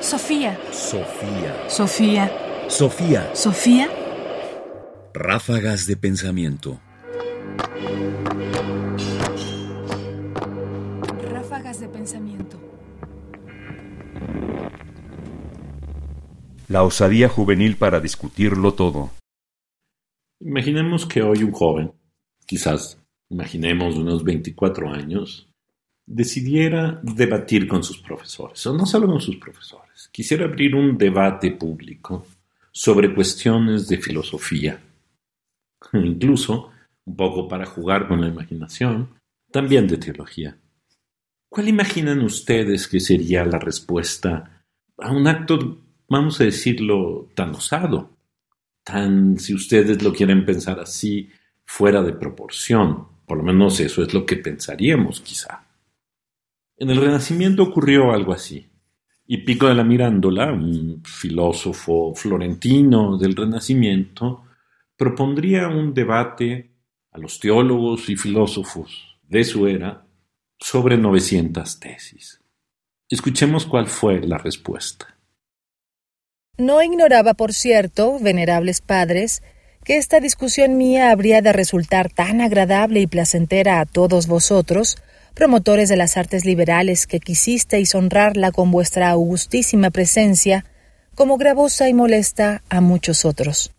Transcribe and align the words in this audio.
Sofía. 0.00 0.58
Sofía. 0.72 1.68
Sofía. 1.68 2.32
Sofía. 2.68 3.34
Sofía. 3.34 3.88
Ráfagas 5.12 5.86
de 5.86 5.96
pensamiento. 5.98 6.80
Ráfagas 11.30 11.80
de 11.80 11.88
pensamiento. 11.88 12.58
La 16.68 16.82
osadía 16.82 17.28
juvenil 17.28 17.76
para 17.76 18.00
discutirlo 18.00 18.72
todo. 18.72 19.10
Imaginemos 20.40 21.04
que 21.04 21.20
hoy 21.20 21.42
un 21.42 21.52
joven, 21.52 21.92
quizás 22.46 22.98
imaginemos 23.28 23.96
unos 23.98 24.24
24 24.24 24.88
años, 24.88 25.49
decidiera 26.10 26.98
debatir 27.04 27.68
con 27.68 27.84
sus 27.84 27.98
profesores, 27.98 28.66
o 28.66 28.76
no 28.76 28.84
solo 28.84 29.06
con 29.06 29.20
sus 29.20 29.36
profesores, 29.36 30.08
quisiera 30.10 30.44
abrir 30.44 30.74
un 30.74 30.98
debate 30.98 31.52
público 31.52 32.26
sobre 32.72 33.14
cuestiones 33.14 33.86
de 33.86 33.98
filosofía, 33.98 34.80
incluso, 35.92 36.70
un 37.04 37.16
poco 37.16 37.46
para 37.46 37.64
jugar 37.64 38.08
con 38.08 38.20
la 38.20 38.26
imaginación, 38.26 39.10
también 39.52 39.86
de 39.86 39.98
teología. 39.98 40.56
¿Cuál 41.48 41.68
imaginan 41.68 42.22
ustedes 42.22 42.88
que 42.88 42.98
sería 42.98 43.44
la 43.44 43.58
respuesta 43.60 44.64
a 44.98 45.12
un 45.12 45.28
acto, 45.28 45.78
vamos 46.08 46.40
a 46.40 46.44
decirlo, 46.44 47.28
tan 47.36 47.54
osado, 47.54 48.10
tan, 48.82 49.38
si 49.38 49.54
ustedes 49.54 50.02
lo 50.02 50.12
quieren 50.12 50.44
pensar 50.44 50.80
así, 50.80 51.30
fuera 51.64 52.02
de 52.02 52.12
proporción? 52.12 53.06
Por 53.26 53.38
lo 53.38 53.44
menos 53.44 53.78
eso 53.78 54.02
es 54.02 54.12
lo 54.12 54.26
que 54.26 54.36
pensaríamos 54.36 55.20
quizá. 55.20 55.69
En 56.80 56.88
el 56.88 56.96
Renacimiento 56.96 57.62
ocurrió 57.62 58.10
algo 58.10 58.32
así. 58.32 58.66
Y 59.26 59.44
Pico 59.44 59.68
de 59.68 59.74
la 59.74 59.84
Mirándola, 59.84 60.50
un 60.50 61.02
filósofo 61.04 62.14
florentino 62.14 63.18
del 63.18 63.36
Renacimiento, 63.36 64.44
propondría 64.96 65.68
un 65.68 65.92
debate 65.92 66.70
a 67.12 67.18
los 67.18 67.38
teólogos 67.38 68.08
y 68.08 68.16
filósofos 68.16 69.18
de 69.28 69.44
su 69.44 69.66
era 69.66 70.06
sobre 70.58 70.96
900 70.96 71.78
tesis. 71.78 72.40
Escuchemos 73.10 73.66
cuál 73.66 73.86
fue 73.86 74.22
la 74.22 74.38
respuesta. 74.38 75.18
No 76.56 76.82
ignoraba, 76.82 77.34
por 77.34 77.52
cierto, 77.52 78.18
venerables 78.18 78.80
padres, 78.80 79.42
que 79.84 79.98
esta 79.98 80.18
discusión 80.18 80.78
mía 80.78 81.10
habría 81.10 81.42
de 81.42 81.52
resultar 81.52 82.10
tan 82.10 82.40
agradable 82.40 83.00
y 83.00 83.06
placentera 83.06 83.80
a 83.80 83.86
todos 83.86 84.26
vosotros, 84.26 84.96
promotores 85.34 85.88
de 85.88 85.96
las 85.96 86.16
artes 86.16 86.44
liberales 86.44 87.06
que 87.06 87.20
quisisteis 87.20 87.94
honrarla 87.94 88.52
con 88.52 88.70
vuestra 88.70 89.10
augustísima 89.10 89.90
presencia, 89.90 90.64
como 91.14 91.36
gravosa 91.36 91.88
y 91.88 91.94
molesta 91.94 92.62
a 92.68 92.80
muchos 92.80 93.24
otros. 93.24 93.72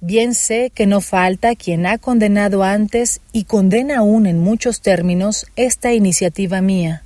Bien 0.00 0.34
sé 0.34 0.72
que 0.74 0.86
no 0.86 1.00
falta 1.00 1.54
quien 1.54 1.86
ha 1.86 1.96
condenado 1.96 2.64
antes 2.64 3.20
y 3.32 3.44
condena 3.44 3.98
aún 3.98 4.26
en 4.26 4.40
muchos 4.40 4.80
términos 4.80 5.46
esta 5.54 5.92
iniciativa 5.92 6.60
mía. 6.60 7.04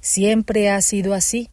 Siempre 0.00 0.68
ha 0.68 0.82
sido 0.82 1.14
así. 1.14 1.48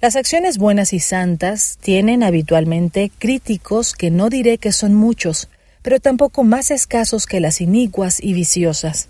Las 0.00 0.16
acciones 0.16 0.58
buenas 0.58 0.92
y 0.92 0.98
santas 0.98 1.78
tienen 1.80 2.24
habitualmente 2.24 3.12
críticos 3.16 3.92
que 3.92 4.10
no 4.10 4.28
diré 4.28 4.58
que 4.58 4.72
son 4.72 4.94
muchos, 4.94 5.48
pero 5.82 6.00
tampoco 6.00 6.42
más 6.42 6.72
escasos 6.72 7.26
que 7.26 7.38
las 7.38 7.60
inicuas 7.60 8.20
y 8.20 8.32
viciosas. 8.32 9.08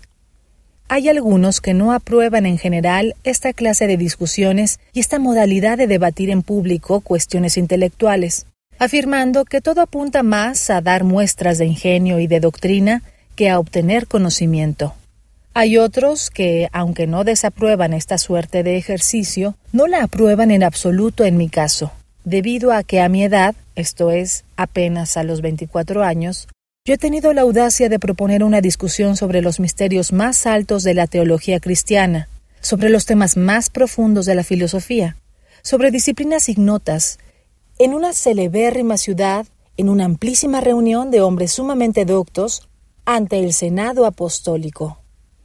Hay 0.95 1.09
algunos 1.09 1.59
que 1.59 1.73
no 1.73 1.91
aprueban 1.91 2.45
en 2.45 2.59
general 2.59 3.15
esta 3.23 3.51
clase 3.51 3.87
de 3.87 3.97
discusiones 3.97 4.79
y 4.93 4.99
esta 4.99 5.17
modalidad 5.17 5.75
de 5.75 5.87
debatir 5.87 6.29
en 6.29 6.43
público 6.43 7.01
cuestiones 7.01 7.57
intelectuales, 7.57 8.45
afirmando 8.77 9.43
que 9.43 9.59
todo 9.59 9.81
apunta 9.81 10.21
más 10.21 10.69
a 10.69 10.81
dar 10.81 11.03
muestras 11.03 11.57
de 11.57 11.65
ingenio 11.65 12.19
y 12.19 12.27
de 12.27 12.39
doctrina 12.39 13.01
que 13.35 13.49
a 13.49 13.57
obtener 13.57 14.05
conocimiento. 14.05 14.93
Hay 15.55 15.79
otros 15.79 16.29
que, 16.29 16.69
aunque 16.71 17.07
no 17.07 17.23
desaprueban 17.23 17.93
esta 17.93 18.19
suerte 18.19 18.61
de 18.61 18.77
ejercicio, 18.77 19.55
no 19.71 19.87
la 19.87 20.03
aprueban 20.03 20.51
en 20.51 20.61
absoluto 20.61 21.25
en 21.25 21.37
mi 21.37 21.49
caso, 21.49 21.91
debido 22.23 22.71
a 22.71 22.83
que 22.83 23.01
a 23.01 23.09
mi 23.09 23.23
edad, 23.23 23.55
esto 23.73 24.11
es, 24.11 24.43
apenas 24.57 25.17
a 25.17 25.23
los 25.23 25.41
24 25.41 26.03
años, 26.03 26.47
yo 26.85 26.95
he 26.95 26.97
tenido 26.97 27.31
la 27.31 27.43
audacia 27.43 27.87
de 27.87 27.97
proponer 27.97 28.43
una 28.43 28.59
discusión 28.59 29.15
sobre 29.15 29.41
los 29.41 29.61
misterios 29.61 30.11
más 30.11 30.45
altos 30.45 30.83
de 30.83 30.93
la 30.93 31.07
teología 31.07 31.61
cristiana, 31.61 32.27
sobre 32.59 32.89
los 32.89 33.05
temas 33.05 33.37
más 33.37 33.69
profundos 33.69 34.25
de 34.25 34.35
la 34.35 34.43
filosofía, 34.43 35.15
sobre 35.61 35.91
disciplinas 35.91 36.49
ignotas, 36.49 37.19
en 37.79 37.93
una 37.93 38.11
celebérrima 38.11 38.97
ciudad, 38.97 39.45
en 39.77 39.87
una 39.87 40.03
amplísima 40.03 40.59
reunión 40.59 41.09
de 41.09 41.21
hombres 41.21 41.53
sumamente 41.53 42.03
doctos, 42.03 42.67
ante 43.05 43.39
el 43.39 43.53
Senado 43.53 44.05
apostólico. 44.05 44.99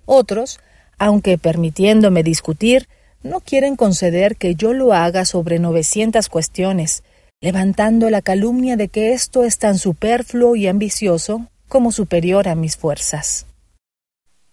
Otros, 0.06 0.58
aunque 0.98 1.38
permitiéndome 1.38 2.24
discutir, 2.24 2.88
no 3.22 3.38
quieren 3.38 3.76
conceder 3.76 4.34
que 4.34 4.56
yo 4.56 4.72
lo 4.72 4.92
haga 4.92 5.24
sobre 5.24 5.60
novecientas 5.60 6.28
cuestiones, 6.28 7.04
levantando 7.40 8.10
la 8.10 8.20
calumnia 8.20 8.76
de 8.76 8.88
que 8.88 9.12
esto 9.12 9.44
es 9.44 9.58
tan 9.58 9.78
superfluo 9.78 10.56
y 10.56 10.66
ambicioso 10.66 11.46
como 11.68 11.92
superior 11.92 12.48
a 12.48 12.54
mis 12.54 12.76
fuerzas. 12.76 13.46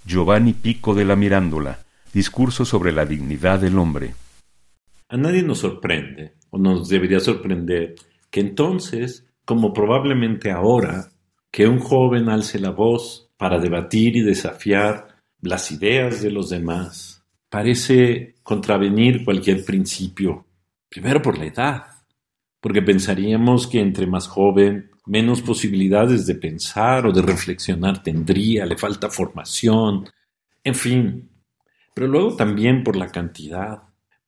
Giovanni 0.06 0.54
Pico 0.54 0.94
de 0.94 1.06
la 1.06 1.16
Mirándola, 1.16 1.80
discurso 2.14 2.64
sobre 2.64 2.92
la 2.92 3.06
dignidad 3.06 3.60
del 3.60 3.80
hombre. 3.80 4.14
A 5.10 5.18
nadie 5.18 5.42
nos 5.42 5.60
sorprende, 5.60 6.34
o 6.52 6.60
nos 6.60 6.88
debería 6.88 7.20
sorprender, 7.20 7.96
que 8.30 8.40
entonces, 8.40 9.26
como 9.46 9.74
probablemente 9.74 10.52
ahora, 10.52 11.10
que 11.52 11.68
un 11.68 11.80
joven 11.80 12.30
alce 12.30 12.60
la 12.60 12.70
voz 12.70 13.30
para 13.38 13.60
debatir 13.60 14.16
y 14.16 14.22
desafiar 14.22 15.08
las 15.42 15.72
ideas 15.72 16.22
de 16.22 16.32
los 16.32 16.50
demás, 16.50 17.24
parece 17.50 18.36
contravenir 18.44 19.26
cualquier 19.26 19.66
principio, 19.66 20.46
primero 20.90 21.22
por 21.22 21.38
la 21.38 21.46
edad, 21.46 21.95
porque 22.66 22.82
pensaríamos 22.82 23.68
que 23.68 23.80
entre 23.80 24.08
más 24.08 24.28
joven, 24.28 24.90
menos 25.06 25.44
posibilidades 25.44 26.26
de 26.26 26.34
pensar 26.34 27.06
o 27.06 27.12
de 27.12 27.22
reflexionar 27.22 28.02
tendría, 28.02 28.66
le 28.66 28.76
falta 28.76 29.12
formación, 29.12 30.10
en 30.64 30.74
fin. 30.74 31.30
Pero 31.94 32.08
luego 32.08 32.36
también 32.36 32.84
por 32.84 32.96
la 32.96 33.12
cantidad, 33.12 33.84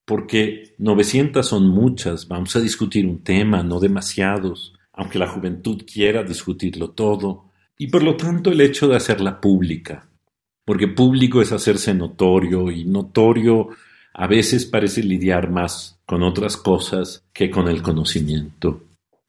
porque 0.06 0.76
900 0.78 1.48
son 1.48 1.68
muchas, 1.68 2.28
vamos 2.28 2.56
a 2.56 2.60
discutir 2.60 3.08
un 3.08 3.24
tema, 3.24 3.64
no 3.64 3.80
demasiados, 3.80 4.76
aunque 4.94 5.18
la 5.18 5.30
juventud 5.30 5.82
quiera 5.92 6.22
discutirlo 6.22 6.92
todo, 6.92 7.50
y 7.76 7.88
por 7.88 8.04
lo 8.04 8.18
tanto 8.18 8.52
el 8.52 8.62
hecho 8.62 8.88
de 8.88 8.98
hacerla 8.98 9.42
pública, 9.42 10.12
porque 10.64 10.88
público 10.88 11.42
es 11.42 11.52
hacerse 11.52 11.92
notorio 11.96 12.70
y 12.70 12.86
notorio 12.86 13.70
a 14.14 14.28
veces 14.28 14.68
parece 14.68 15.02
lidiar 15.02 15.50
más 15.50 15.97
con 16.08 16.24
otras 16.24 16.56
cosas 16.56 17.26
que 17.34 17.52
con 17.52 17.68
el 17.68 17.84
conocimiento. 17.84 18.82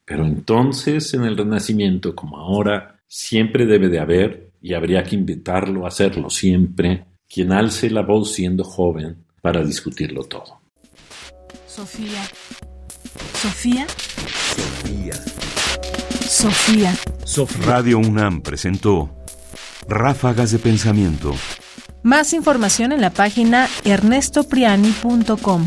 Pero 0.05 0.25
entonces, 0.25 1.13
en 1.13 1.25
el 1.25 1.37
Renacimiento, 1.37 2.15
como 2.15 2.39
ahora, 2.39 3.01
siempre 3.09 3.67
debe 3.67 3.89
de 3.89 3.99
haber, 3.99 4.53
y 4.63 4.75
habría 4.75 5.03
que 5.03 5.17
invitarlo 5.17 5.85
a 5.85 5.89
hacerlo 5.89 6.31
siempre, 6.31 7.05
quien 7.29 7.53
alce 7.53 7.91
la 7.91 8.03
voz 8.03 8.33
siendo 8.33 8.63
joven 8.63 9.25
para 9.43 9.65
discutirlo 9.65 10.23
todo. 10.23 10.61
Sofía. 11.67 12.23
Sofía. 13.35 13.87
Sofía. 16.29 16.95
Sofía. 17.25 17.67
Radio 17.67 17.99
UNAM 17.99 18.41
presentó 18.41 19.11
Ráfagas 19.89 20.53
de 20.53 20.61
Pensamiento. 20.61 21.35
Más 22.05 22.33
información 22.33 22.93
en 22.93 23.01
la 23.01 23.11
página 23.11 23.69
ernestopriani.com. 23.85 25.67